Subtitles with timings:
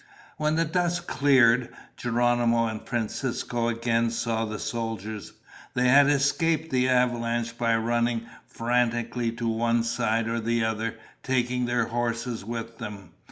[0.37, 5.33] When the dust cleared, Geronimo and Francisco again saw the soldiers.
[5.75, 11.65] They had escaped the avalanche by running frantically to one side or the other, taking
[11.67, 13.11] their horses with them.